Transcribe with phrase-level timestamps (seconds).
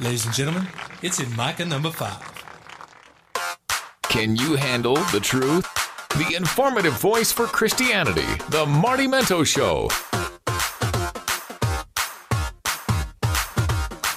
[0.00, 0.66] Ladies and gentlemen,
[1.02, 2.22] it's in Micah number five.
[4.04, 5.68] Can you handle the truth?
[6.16, 9.90] The informative voice for Christianity, The Marty Minto Show.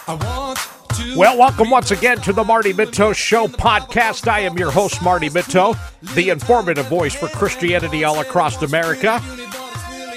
[0.08, 0.58] I want
[0.96, 1.18] to.
[1.18, 4.30] Well, welcome once again to the Marty Minto Show podcast.
[4.30, 5.76] I am your host, Marty Minto,
[6.16, 9.22] the informative voice for Christianity all across America.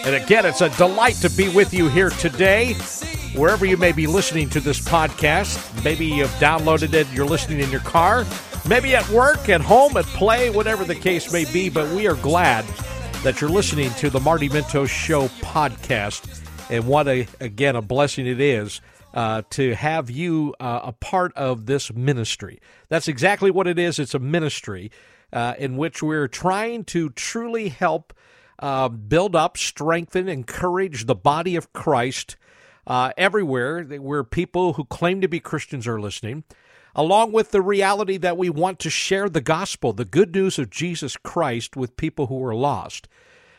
[0.04, 2.74] And again, it's a delight to be with you here today,
[3.34, 5.84] wherever you may be listening to this podcast.
[5.84, 8.24] Maybe you've downloaded it, you're listening in your car,
[8.68, 11.68] maybe at work, at home, at play, whatever the case may be.
[11.68, 12.64] But we are glad
[13.22, 16.42] that you're listening to the Marty Minto Show podcast.
[16.70, 18.80] And what a, again, a blessing it is
[19.14, 22.60] uh, to have you uh, a part of this ministry.
[22.88, 23.98] That's exactly what it is.
[23.98, 24.90] It's a ministry
[25.32, 28.12] uh, in which we're trying to truly help
[28.58, 32.36] uh, build up, strengthen, encourage the body of Christ
[32.86, 36.44] uh, everywhere where people who claim to be Christians are listening.
[36.94, 40.70] Along with the reality that we want to share the gospel, the good news of
[40.70, 43.06] Jesus Christ, with people who are lost.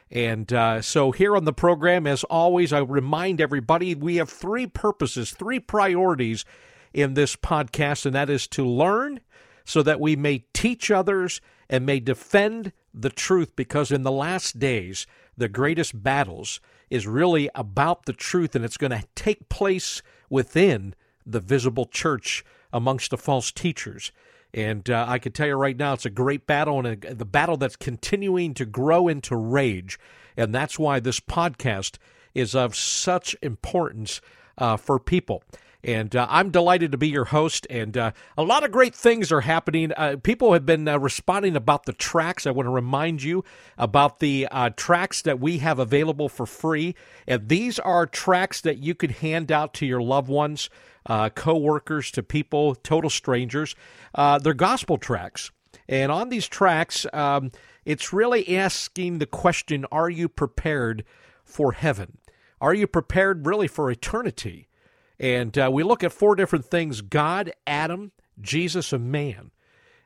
[0.09, 4.65] And uh, so, here on the program, as always, I remind everybody we have three
[4.65, 6.45] purposes, three priorities
[6.93, 9.19] in this podcast, and that is to learn
[9.65, 14.57] so that we may teach others and may defend the truth, because in the last
[14.57, 15.05] days,
[15.37, 20.95] the greatest battles is really about the truth, and it's going to take place within
[21.25, 22.43] the visible church
[22.73, 24.11] amongst the false teachers.
[24.53, 27.25] And uh, I can tell you right now, it's a great battle and a, the
[27.25, 29.99] battle that's continuing to grow into rage.
[30.35, 31.97] And that's why this podcast
[32.33, 34.21] is of such importance
[34.57, 35.43] uh, for people.
[35.83, 37.67] And uh, I'm delighted to be your host.
[37.69, 39.91] And uh, a lot of great things are happening.
[39.95, 42.47] Uh, people have been uh, responding about the tracks.
[42.47, 43.43] I want to remind you
[43.77, 46.95] about the uh, tracks that we have available for free.
[47.27, 50.69] And these are tracks that you could hand out to your loved ones,
[51.05, 53.75] uh, co workers, to people, total strangers.
[54.15, 55.51] they're gospel tracks.
[55.89, 57.51] And on these tracks, um,
[57.85, 61.05] it's really asking the question Are you prepared
[61.45, 62.17] for heaven?
[62.59, 64.66] Are you prepared really for eternity?
[65.19, 69.51] And uh, we look at four different things God, Adam, Jesus, and man.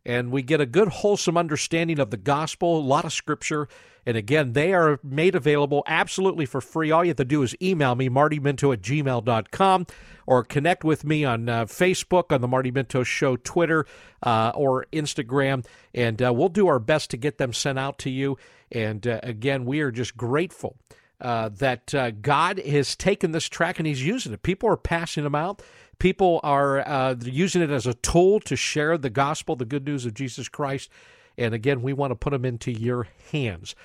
[0.06, 3.68] And we get a good, wholesome understanding of the gospel, a lot of scripture.
[4.04, 6.90] And again, they are made available absolutely for free.
[6.90, 9.86] All you have to do is email me, martyminto at gmail.com,
[10.26, 13.86] or connect with me on uh, Facebook, on the Marty Minto Show, Twitter,
[14.24, 15.64] uh, or Instagram.
[15.94, 18.38] And uh, we'll do our best to get them sent out to you.
[18.72, 20.78] And uh, again, we are just grateful
[21.22, 24.44] uh, that uh, God has taken this track and He's using it.
[24.44, 25.62] People are passing them out.
[26.00, 30.06] People are uh, using it as a tool to share the gospel, the good news
[30.06, 30.90] of Jesus Christ.
[31.38, 33.76] And again, we want to put them into your hands.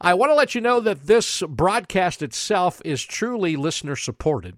[0.00, 4.56] I want to let you know that this broadcast itself is truly listener supported.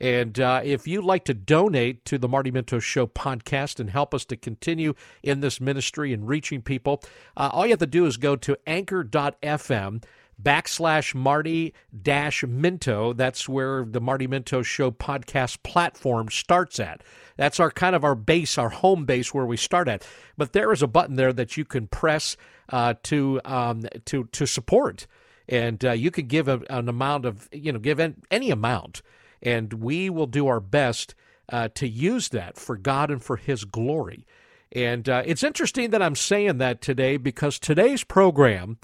[0.00, 4.14] And uh, if you'd like to donate to the Marty Minto Show podcast and help
[4.14, 7.02] us to continue in this ministry and reaching people,
[7.36, 10.02] uh, all you have to do is go to anchor.fm
[10.42, 13.12] backslash Marty dash Minto.
[13.12, 17.02] That's where the Marty Minto Show podcast platform starts at.
[17.36, 20.06] That's our kind of our base, our home base where we start at.
[20.36, 22.36] But there is a button there that you can press
[22.70, 25.06] uh, to um, to to support,
[25.48, 28.00] and uh, you can give a, an amount of you know give
[28.30, 29.02] any amount,
[29.42, 31.14] and we will do our best
[31.50, 34.26] uh, to use that for God and for His glory.
[34.72, 38.78] And uh, it's interesting that I'm saying that today because today's program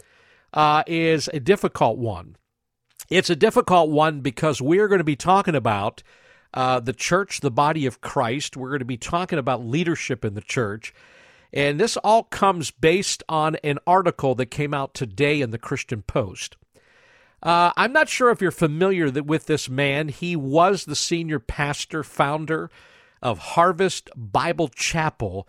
[0.54, 2.36] uh, is a difficult one.
[3.10, 6.02] It's a difficult one because we're going to be talking about
[6.54, 8.56] uh, the church, the body of Christ.
[8.56, 10.94] We're going to be talking about leadership in the church.
[11.52, 16.02] And this all comes based on an article that came out today in the Christian
[16.02, 16.56] Post.
[17.42, 20.08] Uh, I'm not sure if you're familiar with this man.
[20.08, 22.70] He was the senior pastor, founder
[23.20, 25.46] of Harvest Bible Chapel.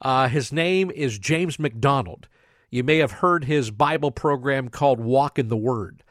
[0.00, 2.28] Uh, his name is James MacDonald.
[2.72, 6.02] You may have heard his Bible program called Walk in the Word.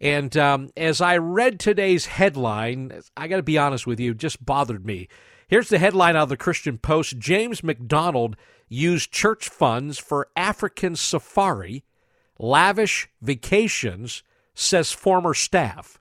[0.00, 4.44] And um, as I read today's headline, I got to be honest with you, just
[4.44, 5.08] bothered me.
[5.46, 8.36] Here's the headline out of the Christian Post James MacDonald
[8.66, 11.84] used church funds for African safari,
[12.38, 14.22] lavish vacations,
[14.54, 16.00] says former staff.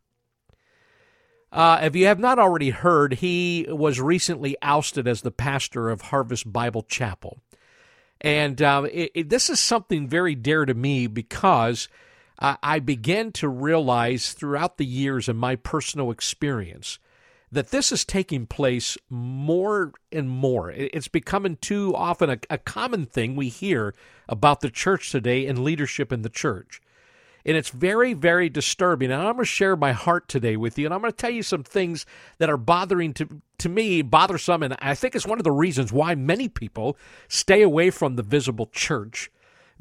[1.51, 6.03] Uh, if you have not already heard, he was recently ousted as the pastor of
[6.03, 7.41] Harvest Bible Chapel.
[8.21, 11.87] And uh, it, it, this is something very dear to me because
[12.39, 16.99] uh, I began to realize throughout the years in my personal experience
[17.51, 20.69] that this is taking place more and more.
[20.69, 23.95] It's becoming too often a, a common thing we hear
[24.27, 26.81] about the church today and leadership in the church.
[27.49, 29.09] And it's very, very disturbing.
[29.09, 30.85] And I'm going to share my heart today with you.
[30.85, 32.05] And I'm going to tell you some things
[32.37, 34.61] that are bothering to, to me, bothersome.
[34.61, 36.95] And I think it's one of the reasons why many people
[37.27, 39.31] stay away from the visible church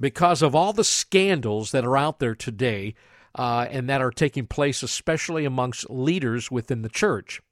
[0.00, 2.94] because of all the scandals that are out there today
[3.34, 7.42] uh, and that are taking place, especially amongst leaders within the church.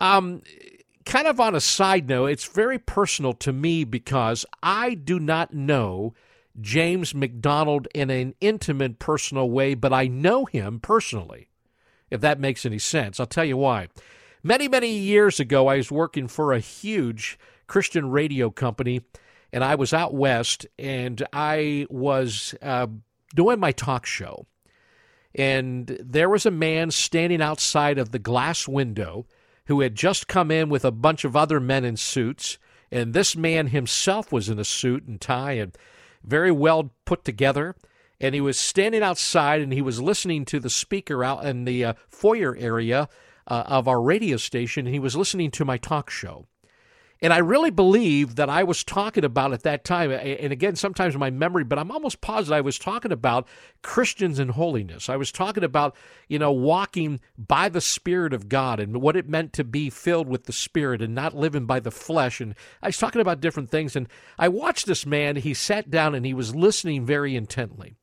[0.00, 0.42] Um,
[1.04, 5.52] kind of on a side note, it's very personal to me because I do not
[5.52, 6.14] know
[6.60, 11.48] James MacDonald in an intimate, personal way, but I know him personally,
[12.10, 13.20] if that makes any sense.
[13.20, 13.88] I'll tell you why.
[14.42, 19.02] Many, many years ago, I was working for a huge Christian radio company,
[19.52, 22.86] and I was out west, and I was uh,
[23.34, 24.46] doing my talk show.
[25.34, 29.26] And there was a man standing outside of the glass window
[29.66, 32.58] who had just come in with a bunch of other men in suits.
[32.90, 35.76] And this man himself was in a suit and tie and
[36.22, 37.74] very well put together.
[38.20, 41.84] And he was standing outside and he was listening to the speaker out in the
[41.84, 43.08] uh, foyer area
[43.46, 44.86] uh, of our radio station.
[44.86, 46.46] And he was listening to my talk show.
[47.20, 51.16] And I really believe that I was talking about at that time, and again, sometimes
[51.16, 53.48] my memory, but I'm almost positive I was talking about
[53.82, 55.08] Christians and holiness.
[55.08, 55.96] I was talking about,
[56.28, 60.28] you know, walking by the Spirit of God and what it meant to be filled
[60.28, 62.40] with the Spirit and not living by the flesh.
[62.40, 63.96] And I was talking about different things.
[63.96, 67.97] And I watched this man, he sat down and he was listening very intently.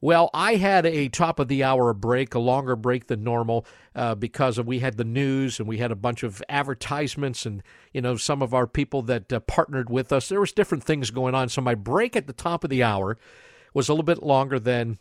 [0.00, 3.64] Well, I had a top of the hour break, a longer break than normal,
[3.94, 7.62] uh, because we had the news and we had a bunch of advertisements and
[7.92, 10.28] you know some of our people that uh, partnered with us.
[10.28, 13.16] There was different things going on, so my break at the top of the hour
[13.72, 14.98] was a little bit longer than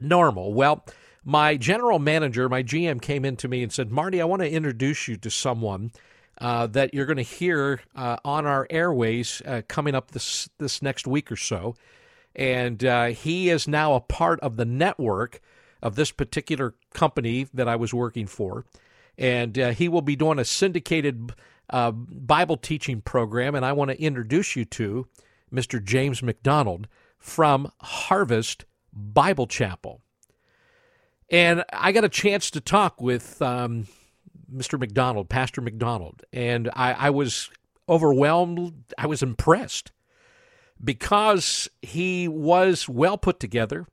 [0.00, 0.52] normal.
[0.52, 0.84] Well,
[1.24, 4.50] my general manager, my GM, came in to me and said, "Marty, I want to
[4.50, 5.90] introduce you to someone."
[6.40, 10.80] Uh, that you're going to hear uh, on our airways uh, coming up this this
[10.80, 11.74] next week or so
[12.34, 15.40] and uh, he is now a part of the network
[15.82, 18.64] of this particular company that I was working for.
[19.16, 21.32] And uh, he will be doing a syndicated
[21.70, 25.06] uh, Bible teaching program, and I want to introduce you to
[25.52, 25.82] Mr.
[25.82, 26.88] James MacDonald
[27.18, 30.00] from Harvest Bible Chapel.
[31.30, 33.86] And I got a chance to talk with um,
[34.52, 34.78] Mr.
[34.78, 37.50] MacDonald, Pastor MacDonald, and I, I was
[37.88, 38.94] overwhelmed.
[38.96, 39.92] I was impressed
[40.82, 43.86] because he was well put together.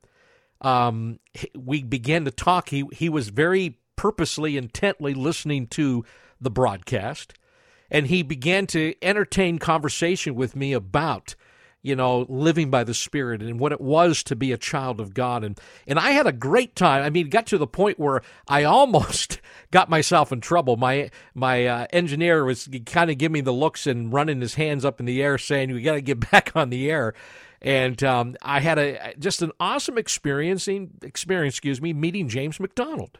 [0.60, 1.18] Um,
[1.56, 2.70] we began to talk.
[2.70, 6.04] He he was very purposely, intently listening to
[6.40, 7.34] the broadcast,
[7.90, 11.34] and he began to entertain conversation with me about
[11.86, 15.14] you know, living by the Spirit and what it was to be a child of
[15.14, 15.44] God.
[15.44, 17.04] And, and I had a great time.
[17.04, 19.40] I mean, got to the point where I almost
[19.70, 20.76] got myself in trouble.
[20.76, 24.84] My, my uh, engineer was kind of giving me the looks and running his hands
[24.84, 27.14] up in the air saying, we got to get back on the air.
[27.62, 33.18] And um, I had a just an awesome experiencing experience, excuse me, meeting James MacDonald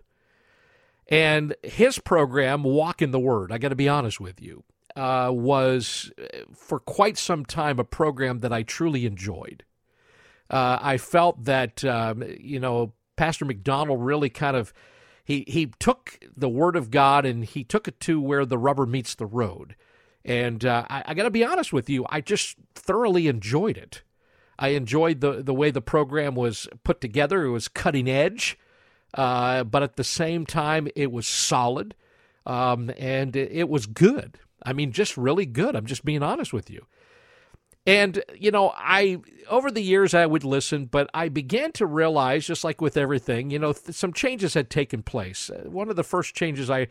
[1.08, 4.64] And his program, Walk in the Word, I got to be honest with you,
[4.96, 6.10] uh, was
[6.54, 9.64] for quite some time a program that I truly enjoyed.
[10.48, 14.72] Uh, I felt that um, you know Pastor MacDonald really kind of
[15.24, 18.86] he he took the Word of God and he took it to where the rubber
[18.86, 19.76] meets the road.
[20.24, 24.02] And uh, I, I got to be honest with you, I just thoroughly enjoyed it.
[24.58, 27.44] I enjoyed the the way the program was put together.
[27.44, 28.58] It was cutting edge,
[29.14, 31.94] uh, but at the same time, it was solid,
[32.46, 34.38] um, and it, it was good.
[34.66, 35.74] I mean, just really good.
[35.74, 36.84] I'm just being honest with you.
[37.86, 42.44] And, you know, I, over the years, I would listen, but I began to realize,
[42.44, 45.50] just like with everything, you know, th- some changes had taken place.
[45.50, 46.88] Uh, one of the first changes I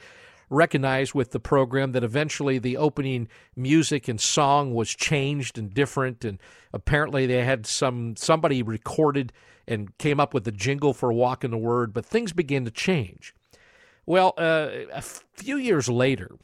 [0.49, 3.27] recognized with the program that eventually the opening
[3.57, 6.23] music and song was changed and different.
[6.23, 6.39] And
[6.71, 9.33] apparently they had some, somebody recorded
[9.67, 12.71] and came up with a jingle for Walk in the Word, but things began to
[12.71, 13.35] change.
[14.05, 16.37] Well, uh, a few years later,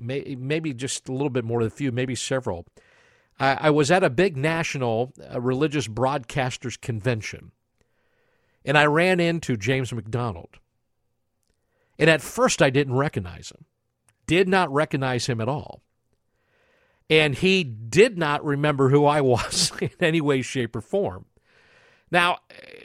[0.00, 2.66] maybe just a little bit more than a few, maybe several.
[3.38, 7.52] I, I was at a big national uh, religious broadcasters convention,
[8.64, 10.58] and I ran into James MacDonald.
[11.98, 13.64] And at first, I didn't recognize him,
[14.26, 15.82] did not recognize him at all.
[17.10, 21.26] And he did not remember who I was in any way, shape, or form.
[22.10, 22.38] Now,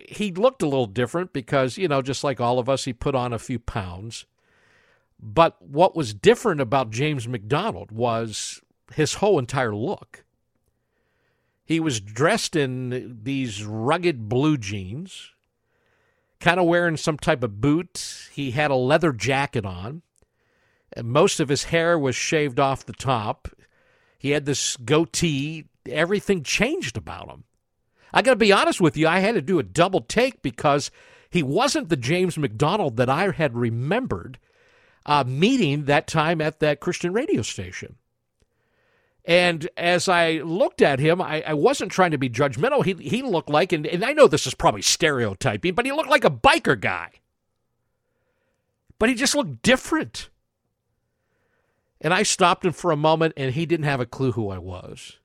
[0.07, 3.15] he looked a little different because, you know, just like all of us, he put
[3.15, 4.25] on a few pounds.
[5.27, 8.61] But what was different about James MacDonald was
[8.93, 10.23] his whole entire look.
[11.65, 15.31] He was dressed in these rugged blue jeans,
[16.39, 18.29] kind of wearing some type of boot.
[18.33, 20.03] He had a leather jacket on.
[20.93, 23.47] And most of his hair was shaved off the top.
[24.19, 25.65] He had this goatee.
[25.89, 27.45] Everything changed about him.
[28.13, 30.91] I got to be honest with you, I had to do a double take because
[31.31, 34.37] he wasn't the James MacDonald that I had remembered
[35.05, 37.95] uh, meeting that time at that Christian radio station.
[39.23, 42.85] And as I looked at him, I, I, wasn't trying to be judgmental.
[42.85, 46.11] He, he looked like, and, and I know this is probably stereotyping, but he looked
[46.11, 47.09] like a biker guy.
[48.99, 50.29] But he just looked different.
[51.99, 54.59] And I stopped him for a moment, and he didn't have a clue who I
[54.59, 55.17] was.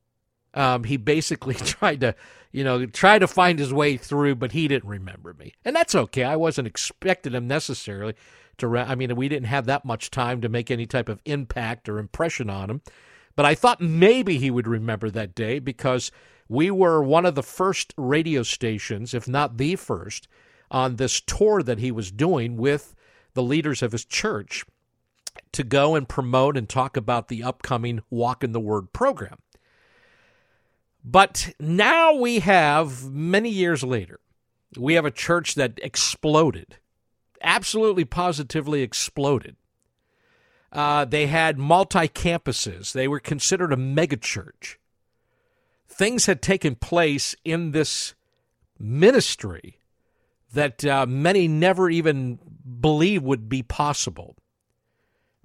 [0.55, 2.15] Um, he basically tried to,
[2.53, 5.95] you know, try to find his way through, but he didn't remember me, and that's
[5.95, 6.25] okay.
[6.25, 8.15] I wasn't expecting him necessarily
[8.63, 11.99] I mean, we didn't have that much time to make any type of impact or
[11.99, 12.83] impression on him,
[13.37, 16.11] but I thought maybe he would remember that day because
[16.49, 20.27] we were one of the first radio stations, if not the first,
[20.71, 22.95] on this tour that he was doing with
[23.35, 24.65] the leaders of his church
[25.53, 29.39] to go and promote and talk about the upcoming Walk in the Word program.
[31.05, 34.21] But now we have, many years later,
[34.77, 36.79] we have a church that exploded,
[37.43, 39.57] absolutely positively exploded.
[40.73, 44.77] Uh, they had multi campuses, they were considered a megachurch.
[45.89, 48.15] Things had taken place in this
[48.79, 49.81] ministry
[50.53, 52.39] that uh, many never even
[52.81, 54.37] believed would be possible.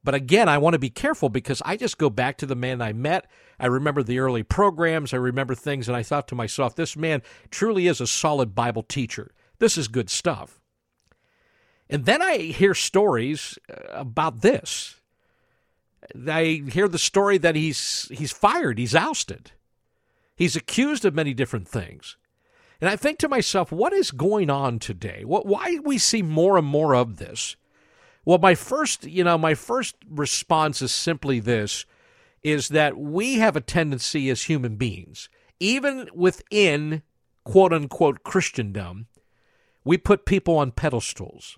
[0.03, 2.79] But again, I want to be careful because I just go back to the man
[2.79, 3.25] I met.
[3.59, 5.13] I remember the early programs.
[5.13, 8.83] I remember things, and I thought to myself, this man truly is a solid Bible
[8.83, 9.33] teacher.
[9.57, 10.59] This is good stuff.
[11.89, 14.99] And then I hear stories uh, about this.
[16.27, 19.51] I hear the story that he's he's fired, he's ousted.
[20.35, 22.17] He's accused of many different things.
[22.81, 25.23] And I think to myself, what is going on today?
[25.23, 27.55] What why do we see more and more of this?
[28.25, 31.85] Well, my first, you know, my first response is simply this
[32.43, 37.01] is that we have a tendency as human beings, even within
[37.43, 39.07] quote unquote Christendom,
[39.85, 41.57] we put people on pedestals,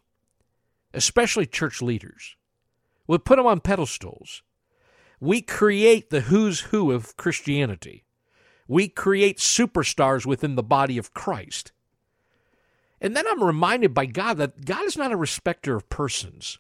[0.98, 2.36] especially church leaders.
[3.08, 4.44] We put them on pedestals.
[5.20, 8.06] We create the who's who of Christianity.
[8.68, 11.72] We create superstars within the body of Christ.
[13.00, 16.60] And then I'm reminded by God that God is not a respecter of persons.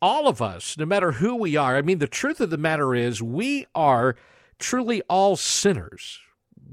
[0.00, 2.94] All of us, no matter who we are, I mean, the truth of the matter
[2.94, 4.16] is we are
[4.58, 6.20] truly all sinners.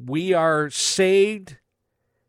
[0.05, 1.57] We are saved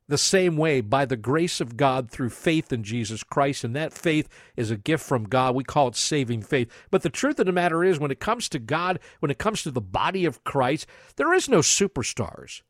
[0.07, 3.65] the same way by the grace of God through faith in Jesus Christ.
[3.65, 5.55] And that faith is a gift from God.
[5.55, 6.71] We call it saving faith.
[6.91, 9.63] But the truth of the matter is, when it comes to God, when it comes
[9.63, 12.63] to the body of Christ, there is no superstars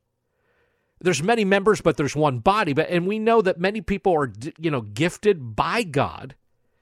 [1.00, 2.72] there's many members, but there's one body.
[2.72, 6.34] But and we know that many people are you know gifted by God.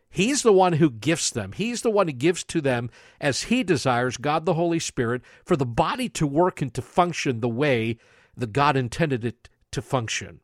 [0.09, 1.53] He's the one who gifts them.
[1.53, 2.91] He's the one who gives to them
[3.21, 7.41] as he desires, God the Holy Spirit, for the body to work and to function
[7.41, 7.97] the way
[8.37, 10.41] that God intended it to function.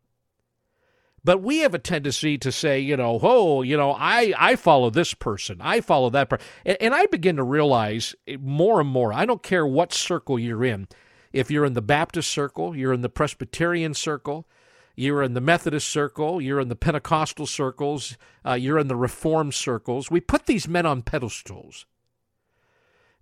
[1.24, 4.88] But we have a tendency to say, you know, oh, you know, I, I follow
[4.88, 6.46] this person, I follow that person.
[6.64, 10.64] And, and I begin to realize more and more, I don't care what circle you're
[10.64, 10.88] in,
[11.32, 14.48] if you're in the Baptist circle, you're in the Presbyterian circle,
[14.96, 18.16] you're in the Methodist circle, you're in the Pentecostal circles,
[18.46, 20.10] uh, you're in the Reformed circles.
[20.10, 21.86] We put these men on pedestals.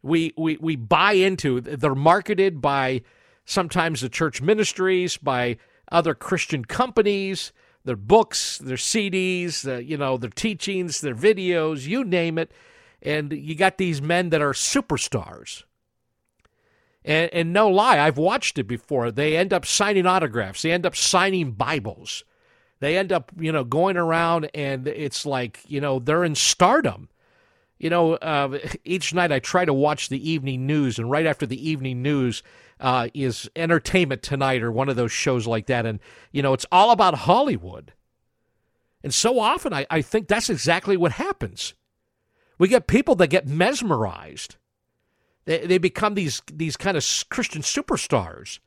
[0.03, 3.03] We, we, we buy into, they're marketed by
[3.45, 5.57] sometimes the church ministries, by
[5.91, 7.53] other Christian companies,
[7.85, 12.51] their books, their CDs, uh, you know, their teachings, their videos, you name it.
[13.03, 15.63] And you got these men that are superstars.
[17.05, 19.13] And, and no lie, I've watched it before.
[19.13, 20.63] They end up signing autographs.
[20.63, 22.25] They end up signing Bibles.
[22.81, 27.09] They end up, you know, going around and it's like, you know, they're in stardom.
[27.79, 31.45] You know, uh, each night I try to watch the evening news, and right after
[31.45, 32.43] the evening news
[32.81, 35.87] uh, is Entertainment Tonight or one of those shows like that.
[35.87, 36.01] And,
[36.33, 37.93] you know, it's all about Hollywood.
[39.03, 41.75] And so often I, I think that's exactly what happens.
[42.59, 44.57] We get people that get mesmerized
[45.47, 48.59] they, they become these these kind of Christian superstars.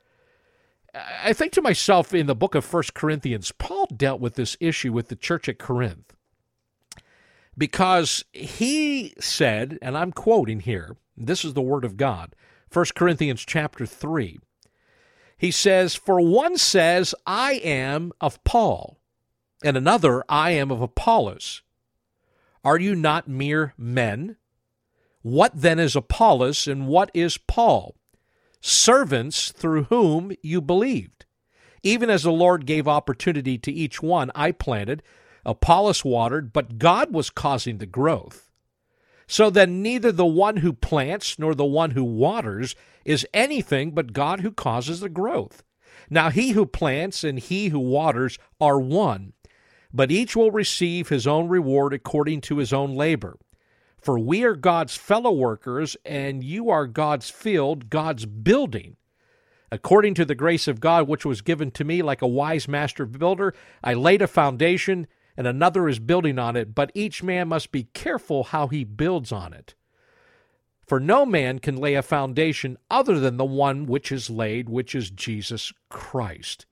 [1.24, 4.92] I think to myself in the book of First Corinthians, Paul dealt with this issue
[4.92, 6.16] with the church at Corinth
[7.56, 12.36] because he said, and I'm quoting here, this is the word of God,
[12.72, 14.40] 1 Corinthians chapter 3.
[15.38, 19.00] He says, For one says, I am of Paul,
[19.64, 21.64] and another, I am of Apollos.
[22.64, 24.36] Are you not mere men?
[25.22, 27.96] What then is Apollos and what is Paul?
[28.62, 31.26] Servants through whom you believed.
[31.82, 35.02] Even as the Lord gave opportunity to each one, I planted,
[35.46, 38.49] Apollos watered, but God was causing the growth.
[39.32, 44.12] So then neither the one who plants nor the one who waters is anything but
[44.12, 45.64] God who causes the growth.
[46.10, 49.34] Now he who plants and he who waters are one,
[49.94, 53.38] but each will receive his own reward according to his own labor.
[54.02, 58.98] For we are God's fellow workers, and you are God's field, God's building.
[59.72, 63.06] According to the grace of God which was given to me, like a wise master
[63.06, 65.06] builder, I laid a foundation,
[65.40, 69.32] and another is building on it, but each man must be careful how he builds
[69.32, 69.74] on it.
[70.86, 74.94] For no man can lay a foundation other than the one which is laid, which
[74.94, 76.66] is Jesus Christ.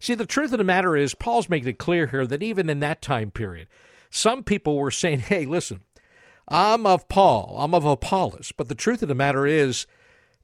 [0.00, 2.80] See, the truth of the matter is, Paul's making it clear here that even in
[2.80, 3.68] that time period,
[4.08, 5.82] some people were saying, hey, listen,
[6.48, 8.50] I'm of Paul, I'm of Apollos.
[8.56, 9.86] But the truth of the matter is,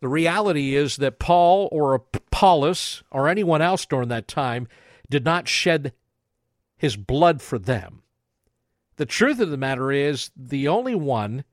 [0.01, 4.69] the reality is that Paul or Apollos or anyone else during that time
[5.09, 5.95] did not shed
[6.81, 8.03] his blood for them.
[8.97, 11.45] The truth of the matter is, the only one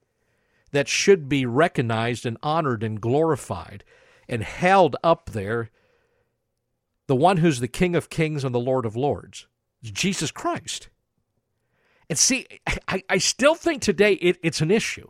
[0.72, 3.84] that should be recognized and honored and glorified
[4.30, 5.70] and held up there,
[7.08, 9.48] the one who's the King of Kings and the Lord of Lords,
[9.84, 10.88] is Jesus Christ.
[12.10, 12.48] And see,
[12.88, 15.10] I, I still think today it, it's an issue.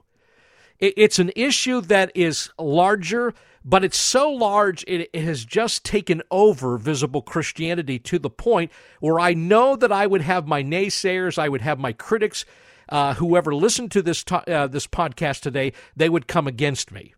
[0.79, 3.35] It, it's an issue that is larger,
[3.67, 8.71] but it's so large it, it has just taken over visible Christianity to the point
[8.99, 12.45] where I know that I would have my naysayers, I would have my critics,
[12.89, 17.13] uh, whoever listened to this to, uh, this podcast today, they would come against me.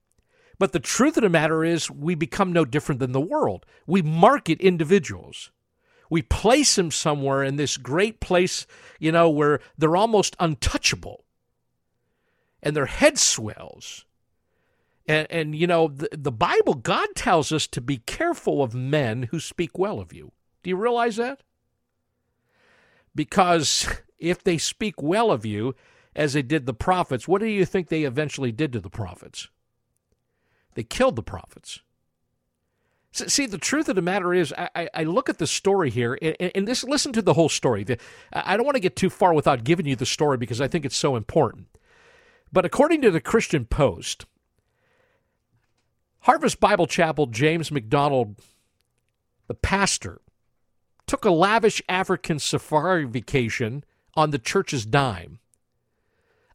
[0.57, 3.65] But the truth of the matter is, we become no different than the world.
[3.87, 5.51] We market individuals
[6.09, 8.65] we place them somewhere in this great place,
[8.99, 11.25] you know, where they're almost untouchable
[12.61, 14.05] and their head swells.
[15.09, 19.23] And, and you know, the, the Bible, God tells us to be careful of men
[19.23, 20.31] who speak well of you.
[20.61, 21.41] Do you realize that?
[23.15, 23.87] Because
[24.19, 25.75] if they speak well of you,
[26.15, 29.49] as they did the prophets, what do you think they eventually did to the prophets?
[30.75, 31.79] They killed the prophets.
[33.11, 36.51] See, the truth of the matter is, I, I look at the story here, and,
[36.53, 36.83] and this.
[36.83, 37.83] Listen to the whole story.
[38.31, 40.85] I don't want to get too far without giving you the story because I think
[40.85, 41.67] it's so important.
[42.53, 44.27] But according to the Christian Post,
[46.21, 48.35] Harvest Bible Chapel James MacDonald,
[49.47, 50.21] the pastor,
[51.07, 53.83] took a lavish African safari vacation
[54.15, 55.39] on the church's dime,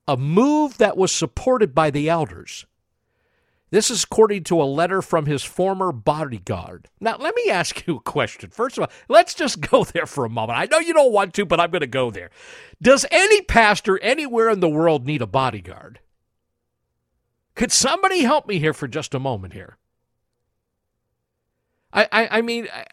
[0.06, 2.66] a move that was supported by the elders.
[3.70, 6.88] This is according to a letter from his former bodyguard.
[7.00, 8.50] Now, let me ask you a question.
[8.50, 10.58] First of all, let's just go there for a moment.
[10.58, 12.30] I know you don't want to, but I'm going to go there.
[12.80, 15.98] Does any pastor anywhere in the world need a bodyguard?
[17.54, 19.76] Could somebody help me here for just a moment here?
[21.92, 22.84] I, I, I mean, I,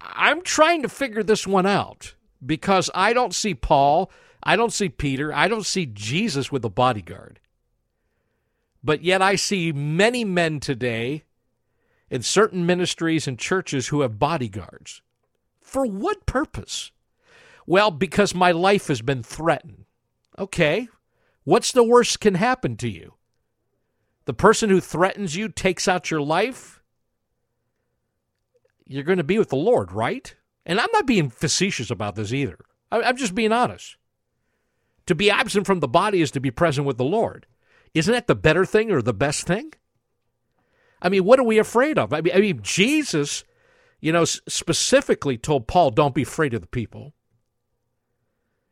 [0.00, 4.10] I'm trying to figure this one out because I don't see Paul,
[4.42, 7.40] I don't see Peter, I don't see Jesus with a bodyguard.
[8.82, 11.24] But yet I see many men today
[12.10, 15.02] in certain ministries and churches who have bodyguards.
[15.60, 16.90] For what purpose?
[17.66, 19.84] Well, because my life has been threatened.
[20.38, 20.88] Okay,
[21.44, 23.14] what's the worst can happen to you?
[24.26, 26.82] The person who threatens you takes out your life?
[28.86, 30.34] You're going to be with the Lord, right?
[30.66, 32.58] And I'm not being facetious about this either.
[32.92, 33.96] I'm just being honest.
[35.06, 37.46] To be absent from the body is to be present with the Lord.
[37.94, 39.72] Isn't that the better thing or the best thing?
[41.02, 42.12] I mean, what are we afraid of?
[42.12, 43.44] I mean, I mean Jesus,
[44.00, 47.14] you know, specifically told Paul, don't be afraid of the people.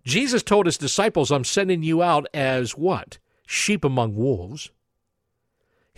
[0.05, 3.19] Jesus told his disciples, I'm sending you out as what?
[3.47, 4.71] Sheep among wolves.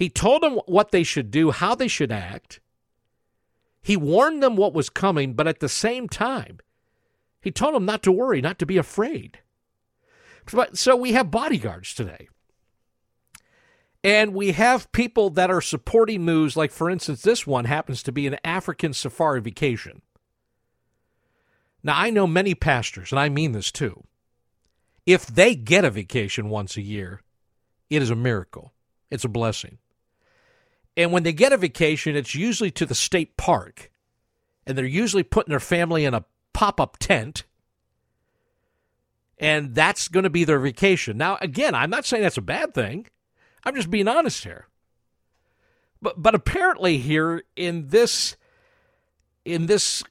[0.01, 2.59] He told them what they should do, how they should act.
[3.83, 6.59] He warned them what was coming, but at the same time,
[7.43, 9.41] he told them not to worry, not to be afraid.
[10.73, 12.31] So we have bodyguards today.
[14.03, 18.11] And we have people that are supporting moves, like, for instance, this one happens to
[18.11, 20.01] be an African safari vacation.
[21.83, 24.05] Now, I know many pastors, and I mean this too.
[25.05, 27.21] If they get a vacation once a year,
[27.91, 28.73] it is a miracle,
[29.11, 29.77] it's a blessing.
[30.97, 33.91] And when they get a vacation, it's usually to the state park,
[34.67, 37.45] and they're usually putting their family in a pop up tent.
[39.39, 41.17] And that's going to be their vacation.
[41.17, 43.07] Now, again, I'm not saying that's a bad thing.
[43.65, 44.67] I'm just being honest here.
[46.03, 48.37] But but apparently here in this
[49.45, 50.03] in this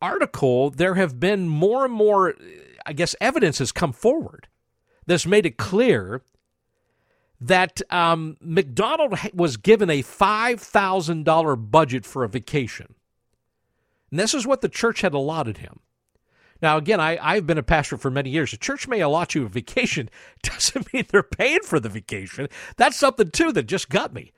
[0.00, 2.34] article there have been more and more
[2.84, 4.48] I guess evidence has come forward
[5.06, 6.22] that's made it clear
[7.42, 12.94] that um, MacDonald was given a $5,000 budget for a vacation.
[14.10, 15.80] And this is what the church had allotted him.
[16.60, 18.52] Now, again, I, I've been a pastor for many years.
[18.52, 20.08] The church may allot you a vacation,
[20.42, 22.48] doesn't mean they're paying for the vacation.
[22.76, 24.32] That's something, too, that just got me.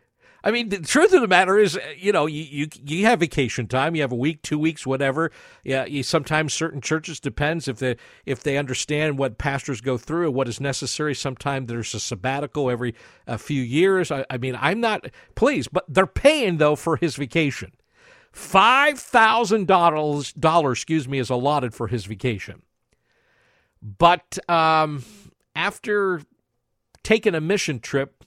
[0.46, 3.66] I mean, the truth of the matter is, you know, you, you you have vacation
[3.66, 3.94] time.
[3.94, 5.30] You have a week, two weeks, whatever.
[5.64, 10.26] Yeah, you, sometimes certain churches depends if they if they understand what pastors go through
[10.26, 11.14] and what is necessary.
[11.14, 12.94] Sometimes there's a sabbatical every
[13.26, 14.12] a few years.
[14.12, 17.72] I, I mean, I'm not pleased, but they're paying though for his vacation.
[18.30, 22.60] Five thousand dollars dollars, excuse me, is allotted for his vacation.
[23.80, 25.04] But um,
[25.56, 26.20] after
[27.02, 28.23] taking a mission trip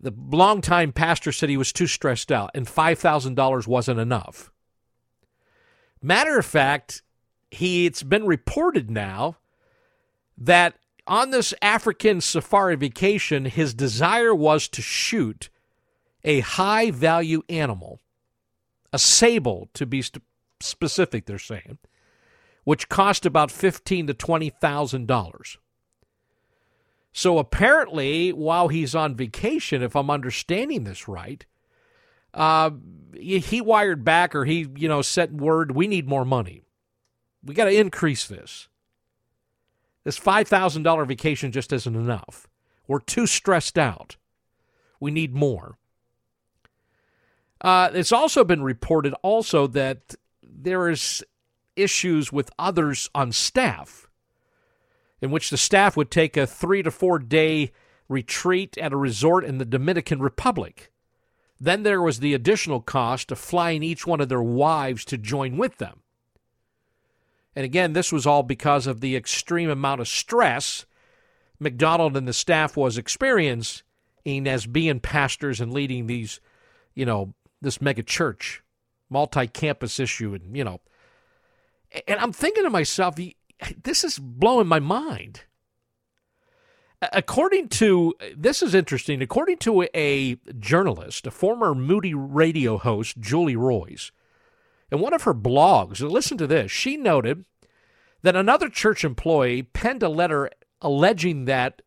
[0.00, 4.52] the longtime pastor said he was too stressed out and $5,000 wasn't enough.
[6.00, 7.02] Matter of fact,
[7.50, 9.36] he it's been reported now
[10.36, 10.74] that
[11.06, 15.48] on this African safari vacation, his desire was to shoot
[16.22, 18.00] a high value animal,
[18.92, 20.22] a sable to be st-
[20.60, 21.78] specific, they're saying,
[22.64, 25.56] which cost about fifteen to twenty thousand dollars.
[27.12, 31.44] So apparently, while he's on vacation, if I'm understanding this right,
[32.34, 32.70] uh,
[33.14, 36.62] he wired back or he, you know, sent word, we need more money.
[37.42, 38.68] We got to increase this.
[40.04, 42.46] This $5,000 vacation just isn't enough.
[42.86, 44.16] We're too stressed out.
[45.00, 45.76] We need more.
[47.60, 51.24] Uh, it's also been reported also that there is
[51.76, 54.07] issues with others on staff
[55.20, 57.72] in which the staff would take a three to four day
[58.08, 60.90] retreat at a resort in the Dominican Republic.
[61.60, 65.56] Then there was the additional cost of flying each one of their wives to join
[65.56, 66.00] with them.
[67.56, 70.86] And again, this was all because of the extreme amount of stress
[71.60, 73.82] MacDonald and the staff was experiencing
[74.26, 76.40] as being pastors and leading these,
[76.94, 78.62] you know, this mega church,
[79.10, 80.80] multi campus issue, and, you know.
[82.06, 83.16] And I'm thinking to myself,
[83.82, 85.42] this is blowing my mind.
[87.12, 89.22] According to this is interesting.
[89.22, 94.10] According to a journalist, a former Moody radio host, Julie Roys,
[94.90, 96.72] in one of her blogs, listen to this.
[96.72, 97.44] She noted
[98.22, 101.82] that another church employee penned a letter alleging that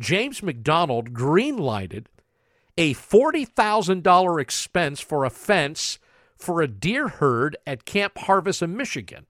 [0.00, 2.06] James MacDonald greenlighted
[2.76, 5.98] a $40,000 expense for a fence
[6.36, 9.26] for a deer herd at Camp Harvest in Michigan.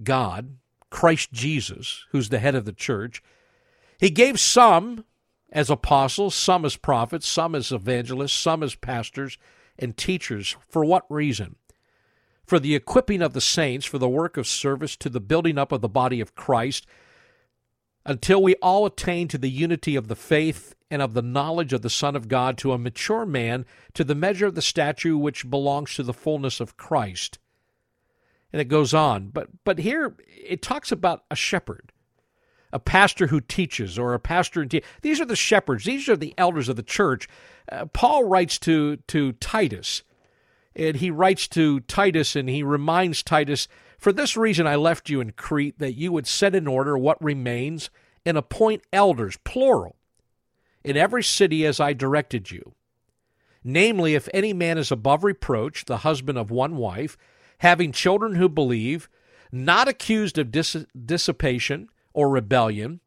[0.00, 0.58] God,
[0.88, 3.20] Christ Jesus, who's the head of the church,
[3.98, 5.04] he gave some
[5.50, 9.36] as apostles, some as prophets, some as evangelists, some as pastors
[9.76, 10.54] and teachers.
[10.68, 11.56] For what reason?
[12.50, 15.70] For the equipping of the saints, for the work of service, to the building up
[15.70, 16.84] of the body of Christ,
[18.04, 21.82] until we all attain to the unity of the faith and of the knowledge of
[21.82, 25.48] the Son of God, to a mature man, to the measure of the stature which
[25.48, 27.38] belongs to the fullness of Christ.
[28.52, 29.28] And it goes on.
[29.28, 31.92] But but here it talks about a shepherd
[32.72, 36.34] a pastor who teaches or a pastor te- these are the shepherds these are the
[36.36, 37.28] elders of the church
[37.70, 40.02] uh, paul writes to to titus
[40.74, 45.20] and he writes to titus and he reminds titus for this reason i left you
[45.20, 47.90] in crete that you would set in order what remains
[48.24, 49.96] and appoint elders plural
[50.84, 52.74] in every city as i directed you
[53.64, 57.16] namely if any man is above reproach the husband of one wife
[57.58, 59.08] having children who believe
[59.52, 63.00] not accused of dis- dissipation or rebellion.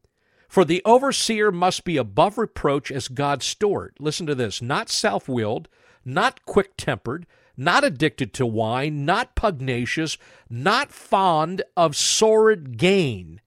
[0.48, 3.96] For the overseer must be above reproach as God's steward.
[3.98, 5.68] Listen to this not self willed,
[6.04, 10.18] not quick tempered, not addicted to wine, not pugnacious,
[10.50, 13.40] not fond of sordid gain,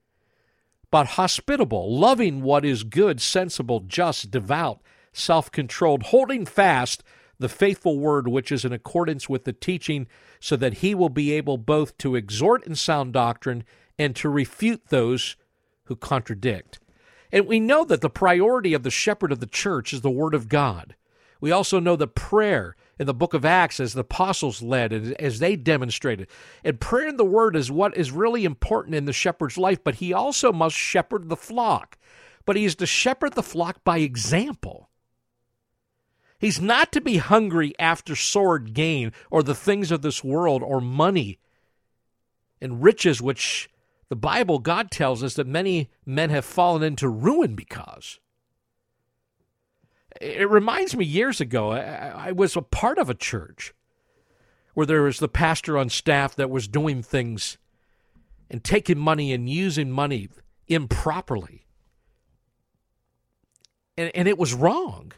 [0.90, 4.80] but hospitable, loving what is good, sensible, just, devout,
[5.12, 7.02] self controlled, holding fast
[7.38, 10.06] the faithful word which is in accordance with the teaching,
[10.40, 13.64] so that he will be able both to exhort in sound doctrine
[13.98, 15.36] and to refute those
[15.84, 16.78] who contradict.
[17.30, 20.34] And we know that the priority of the shepherd of the church is the Word
[20.34, 20.94] of God.
[21.40, 25.12] We also know that prayer in the book of Acts, as the apostles led and
[25.20, 26.28] as they demonstrated.
[26.64, 29.96] And prayer in the Word is what is really important in the shepherd's life, but
[29.96, 31.96] he also must shepherd the flock.
[32.44, 34.88] But he is to shepherd the flock by example.
[36.38, 40.80] He's not to be hungry after sword gain or the things of this world or
[40.80, 41.38] money
[42.60, 43.68] and riches, which
[44.08, 48.20] the Bible, God tells us that many men have fallen into ruin because.
[50.20, 53.72] It reminds me years ago, I, was a part of a church
[54.74, 57.58] where there was the pastor on staff that was doing things
[58.50, 60.28] and taking money and using money
[60.66, 61.66] improperly.
[63.96, 65.12] And, and it was wrong.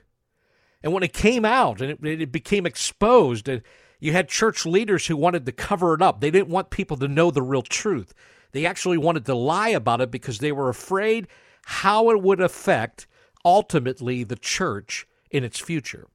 [0.83, 3.63] And when it came out and it, it became exposed, and
[4.01, 7.09] you had church leaders who wanted to cover it up, they didn't want people to
[7.09, 8.15] know the real truth.
[8.53, 11.29] They actually wanted to lie about it because they were afraid
[11.65, 13.07] how it would affect
[13.45, 16.09] ultimately the church in its future.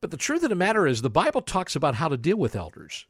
[0.00, 2.56] But the truth of the matter is, the Bible talks about how to deal with
[2.56, 3.06] elders.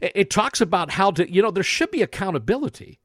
[0.00, 2.98] It talks about how to, you know, there should be accountability.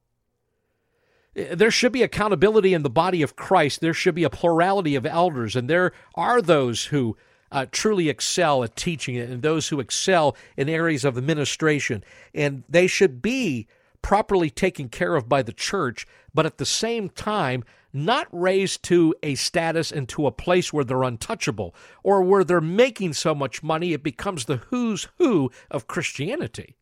[1.33, 3.81] There should be accountability in the body of Christ.
[3.81, 7.15] There should be a plurality of elders, and there are those who
[7.51, 12.03] uh, truly excel at teaching it and those who excel in areas of administration.
[12.33, 13.67] And they should be
[14.01, 19.15] properly taken care of by the church, but at the same time, not raised to
[19.23, 23.63] a status and to a place where they're untouchable or where they're making so much
[23.63, 26.75] money it becomes the who's who of Christianity.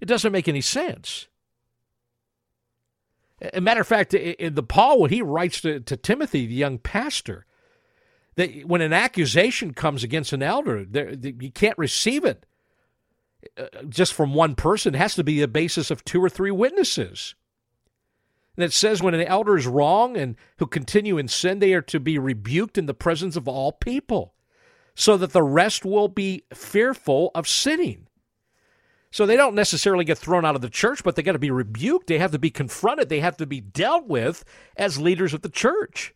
[0.00, 1.28] It doesn't make any sense.
[3.52, 6.78] A matter of fact, in the Paul, when he writes to, to Timothy, the young
[6.78, 7.46] pastor,
[8.34, 10.84] that when an accusation comes against an elder,
[11.22, 12.46] you can't receive it
[13.56, 14.94] uh, just from one person.
[14.94, 17.34] It has to be a basis of two or three witnesses.
[18.58, 21.80] And it says when an elder is wrong and who continue in sin, they are
[21.82, 24.34] to be rebuked in the presence of all people,
[24.94, 28.08] so that the rest will be fearful of sinning.
[29.10, 31.50] So they don't necessarily get thrown out of the church, but they got to be
[31.50, 32.08] rebuked.
[32.08, 33.08] They have to be confronted.
[33.08, 34.44] They have to be dealt with
[34.76, 36.14] as leaders of the church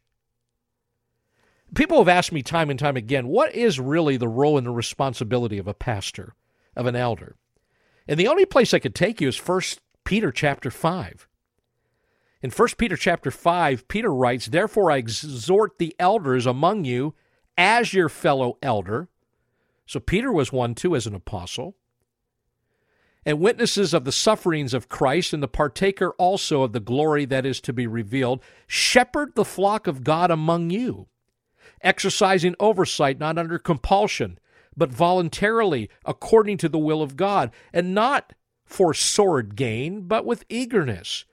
[1.75, 4.73] people have asked me time and time again, what is really the role and the
[4.73, 6.35] responsibility of a pastor,
[6.77, 7.37] of an elder?
[8.07, 11.29] And the only place I could take you is First Peter chapter 5.
[12.43, 17.15] In First Peter chapter 5, Peter writes, Therefore I exhort the elders among you
[17.57, 19.09] as your fellow elder.
[19.87, 21.77] So Peter was one too as an apostle.
[23.25, 27.47] And witnesses of the sufferings of Christ and the partaker also of the glory that
[27.47, 28.43] is to be revealed.
[28.67, 31.07] Shepherd the flock of God among you
[31.83, 34.39] exercising oversight not under compulsion,
[34.77, 38.33] but voluntarily according to the will of God, and not
[38.65, 41.25] for sword gain, but with eagerness,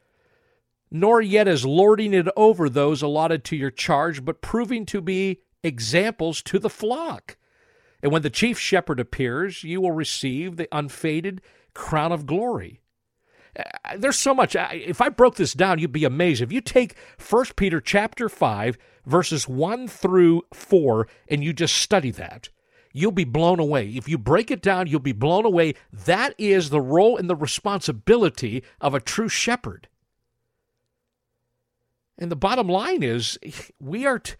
[0.91, 5.41] nor yet as lording it over those allotted to your charge, but proving to be
[5.63, 7.37] examples to the flock.
[8.01, 11.41] And when the chief shepherd appears, you will receive the unfaded
[11.73, 12.81] crown of glory.
[13.57, 13.63] Uh,
[13.97, 14.55] there's so much.
[14.55, 16.41] If I broke this down, you'd be amazed.
[16.41, 16.95] If you take
[17.29, 22.49] 1 Peter chapter 5, verses 1 through 4, and you just study that,
[22.93, 23.89] you'll be blown away.
[23.89, 25.75] If you break it down, you'll be blown away.
[25.91, 29.88] That is the role and the responsibility of a true shepherd.
[32.19, 33.39] And the bottom line is,
[33.79, 34.19] we are.
[34.19, 34.35] T-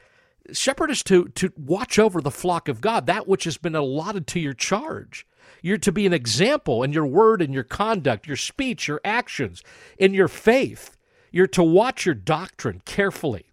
[0.52, 4.28] shepherd is to, to watch over the flock of God, that which has been allotted
[4.28, 5.26] to your charge.
[5.62, 9.64] You're to be an example in your word and your conduct, your speech, your actions,
[9.98, 10.98] in your faith.
[11.32, 13.52] You're to watch your doctrine carefully,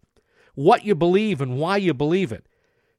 [0.55, 2.47] what you believe and why you believe it.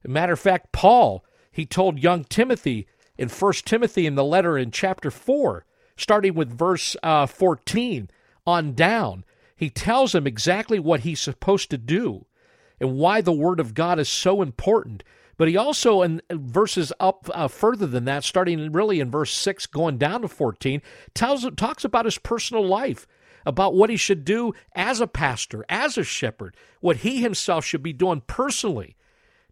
[0.06, 2.88] Matter of fact, Paul, he told young Timothy
[3.18, 5.66] in 1 Timothy in the letter in chapter 4,
[5.98, 8.10] starting with verse uh, 14
[8.46, 9.26] on down,
[9.58, 12.28] he tells him exactly what he's supposed to do
[12.80, 15.04] and why the Word of God is so important.
[15.36, 19.66] But he also, in verses up uh, further than that, starting really in verse 6,
[19.68, 20.82] going down to 14,
[21.14, 23.08] tells, talks about his personal life,
[23.46, 27.84] about what he should do as a pastor, as a shepherd, what he himself should
[27.84, 28.96] be doing personally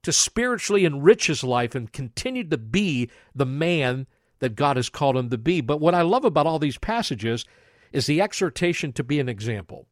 [0.04, 4.06] to spiritually enrich his life and continue to be the man
[4.40, 5.62] that God has called him to be.
[5.62, 7.46] But what I love about all these passages
[7.92, 9.88] is the exhortation to be an example.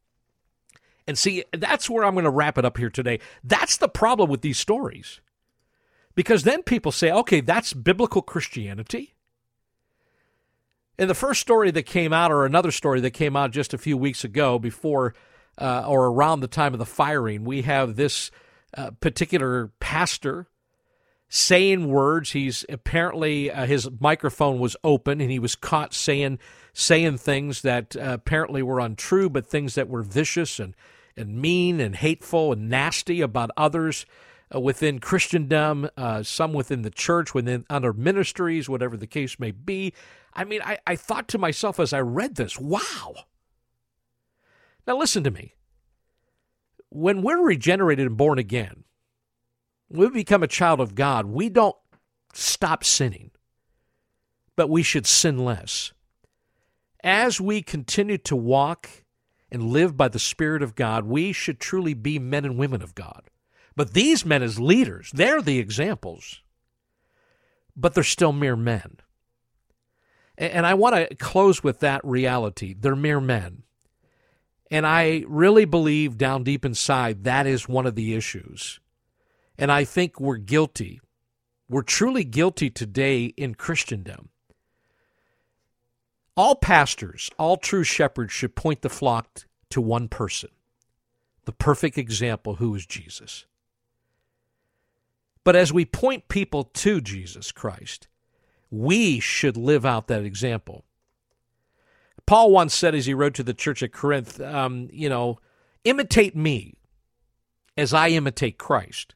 [1.07, 3.19] And see, that's where I'm going to wrap it up here today.
[3.43, 5.19] That's the problem with these stories.
[6.15, 9.15] Because then people say, okay, that's biblical Christianity.
[10.97, 13.79] And the first story that came out, or another story that came out just a
[13.79, 15.15] few weeks ago, before
[15.57, 18.31] uh, or around the time of the firing, we have this
[18.77, 20.47] uh, particular pastor
[21.35, 22.33] saying words.
[22.33, 26.37] He's apparently uh, his microphone was open, and he was caught saying
[26.73, 30.75] saying things that uh, apparently were untrue, but things that were vicious and
[31.17, 34.05] and mean and hateful and nasty about others
[34.53, 39.49] uh, within Christendom, uh, some within the church, within other ministries, whatever the case may
[39.49, 39.91] be.
[40.35, 43.15] I mean, I, I thought to myself as I read this, wow.
[44.85, 45.55] Now, listen to me.
[46.89, 48.83] When we're regenerated and born again,
[49.93, 51.75] we become a child of God, we don't
[52.33, 53.31] stop sinning,
[54.55, 55.93] but we should sin less.
[57.03, 58.89] As we continue to walk
[59.51, 62.95] and live by the Spirit of God, we should truly be men and women of
[62.95, 63.29] God.
[63.75, 66.41] But these men, as leaders, they're the examples,
[67.75, 68.97] but they're still mere men.
[70.37, 72.73] And I want to close with that reality.
[72.73, 73.63] They're mere men.
[74.71, 78.79] And I really believe down deep inside that is one of the issues.
[79.57, 80.99] And I think we're guilty.
[81.69, 84.29] We're truly guilty today in Christendom.
[86.35, 90.49] All pastors, all true shepherds should point the flock to one person,
[91.45, 93.45] the perfect example who is Jesus.
[95.43, 98.07] But as we point people to Jesus Christ,
[98.71, 100.85] we should live out that example.
[102.25, 105.39] Paul once said, as he wrote to the church at Corinth, um, you know,
[105.83, 106.75] imitate me
[107.75, 109.13] as I imitate Christ.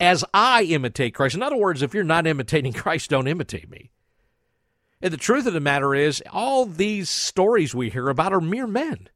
[0.00, 1.34] As I imitate Christ.
[1.34, 3.90] In other words, if you're not imitating Christ, don't imitate me.
[5.02, 8.66] And the truth of the matter is, all these stories we hear about are mere
[8.66, 9.08] men.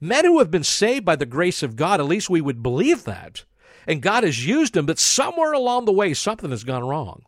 [0.00, 3.04] Men who have been saved by the grace of God, at least we would believe
[3.04, 3.44] that
[3.86, 7.24] and God has used them, but somewhere along the way, something has gone wrong.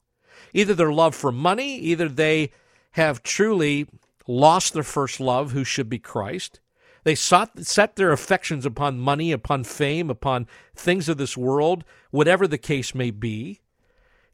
[0.52, 2.50] Either their love for money, either they
[2.92, 3.86] have truly
[4.26, 6.60] lost their first love, who should be Christ.
[7.06, 12.48] They sought, set their affections upon money, upon fame, upon things of this world, whatever
[12.48, 13.60] the case may be.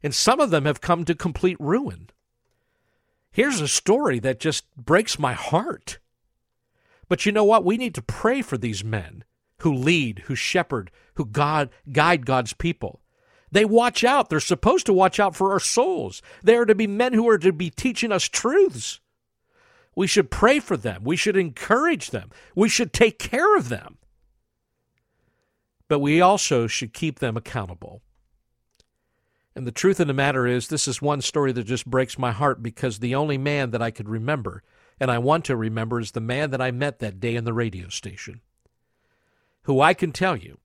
[0.01, 2.09] And some of them have come to complete ruin.
[3.31, 5.99] Here's a story that just breaks my heart.
[7.07, 7.63] But you know what?
[7.63, 9.23] We need to pray for these men
[9.59, 13.01] who lead, who shepherd, who God guide God's people.
[13.51, 14.31] They watch out.
[14.31, 16.23] They're supposed to watch out for our souls.
[16.43, 18.99] They are to be men who are to be teaching us truths.
[19.95, 21.03] We should pray for them.
[21.03, 22.31] We should encourage them.
[22.55, 23.97] We should take care of them.
[25.87, 28.01] But we also should keep them accountable.
[29.55, 32.31] And the truth of the matter is, this is one story that just breaks my
[32.31, 34.63] heart because the only man that I could remember,
[34.99, 37.53] and I want to remember, is the man that I met that day in the
[37.53, 38.41] radio station,
[39.63, 40.57] who I can tell you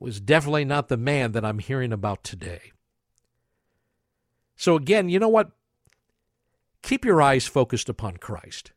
[0.00, 2.72] was definitely not the man that I'm hearing about today.
[4.56, 5.50] So, again, you know what?
[6.86, 8.70] Keep your eyes focused upon Christ.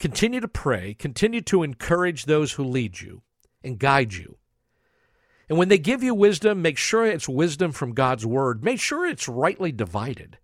[0.00, 3.22] Continue to pray, continue to encourage those who lead you
[3.62, 4.36] and guide you.
[5.48, 8.64] And when they give you wisdom, make sure it's wisdom from God's word.
[8.64, 10.38] Make sure it's rightly divided.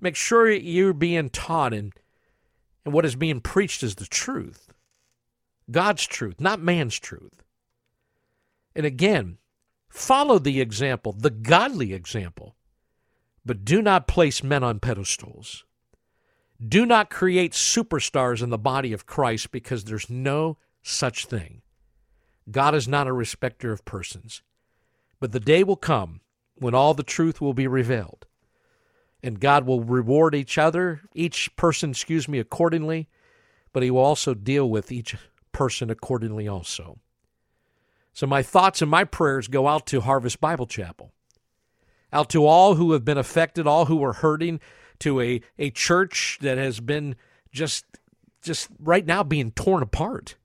[0.00, 1.92] Make sure you're being taught and,
[2.84, 4.72] and what is being preached is the truth.
[5.68, 7.42] God's truth, not man's truth.
[8.76, 9.38] And again,
[9.88, 12.54] follow the example, the godly example,
[13.48, 15.64] but do not place men on pedestals.
[16.62, 21.62] Do not create superstars in the body of Christ because there's no such thing.
[22.50, 24.42] God is not a respecter of persons.
[25.18, 26.20] But the day will come
[26.56, 28.26] when all the truth will be revealed.
[29.22, 33.08] And God will reward each other, each person, excuse me, accordingly,
[33.72, 35.16] but He will also deal with each
[35.52, 36.98] person accordingly also.
[38.12, 41.14] So my thoughts and my prayers go out to Harvest Bible Chapel,
[42.12, 44.60] out to all who have been affected, all who are hurting,
[45.00, 47.16] to a, a church that has been
[47.52, 47.84] just
[48.42, 50.36] just right now being torn apart,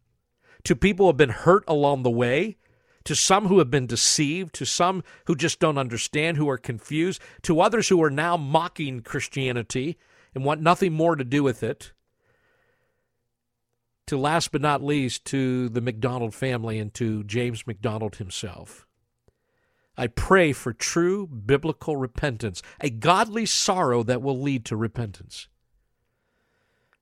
[0.64, 2.58] to people who have been hurt along the way,
[3.04, 7.22] to some who have been deceived, to some who just don't understand, who are confused,
[7.44, 9.98] to others who are now mocking Christianity
[10.34, 11.92] and want nothing more to do with it.
[14.08, 18.86] To last but not least, to the MacDonald family and to James MacDonald himself.
[19.98, 25.48] I pray for true biblical repentance, a godly sorrow that will lead to repentance,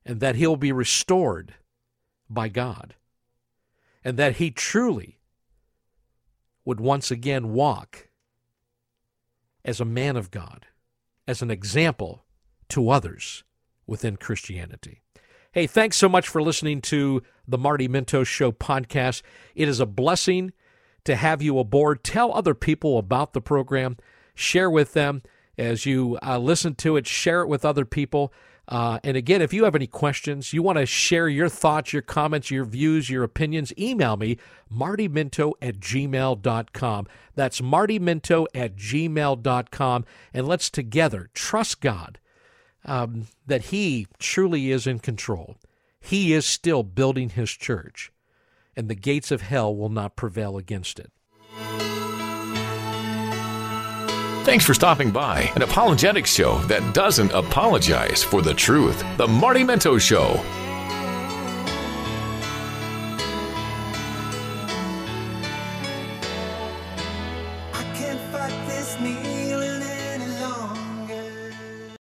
[0.04, 1.54] and that he'll be restored
[2.28, 2.94] by God,
[4.04, 5.18] and that he truly
[6.64, 8.08] would once again walk
[9.64, 10.66] as a man of God,
[11.26, 12.24] as an example
[12.68, 13.44] to others
[13.86, 15.00] within Christianity.
[15.52, 19.22] Hey, thanks so much for listening to the Marty Minto Show podcast.
[19.54, 20.52] It is a blessing
[21.04, 22.04] to have you aboard.
[22.04, 23.96] Tell other people about the program,
[24.34, 25.22] share with them
[25.58, 28.32] as you uh, listen to it, share it with other people.
[28.68, 32.02] Uh, and again, if you have any questions, you want to share your thoughts, your
[32.02, 34.38] comments, your views, your opinions, email me,
[34.72, 37.06] martyminto at gmail.com.
[37.34, 40.04] That's martyminto at gmail.com.
[40.32, 42.18] And let's together trust God
[42.84, 45.56] um, that He truly is in control.
[46.00, 48.12] He is still building His church,
[48.76, 51.10] and the gates of hell will not prevail against it.
[54.44, 59.04] Thanks for stopping by an apologetics show that doesn't apologize for the truth.
[59.16, 60.40] The Marty Minto Show.